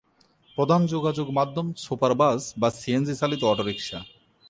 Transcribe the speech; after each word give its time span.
প্রধান 0.57 0.81
যোগাযোগ 0.85 1.27
মাধ্যম 1.37 1.67
সুপার 1.77 2.13
বাস 2.13 2.41
বা 2.57 2.69
সিএনজি 2.69 3.13
চালিত 3.21 3.41
অটোরিক্সা। 3.43 3.99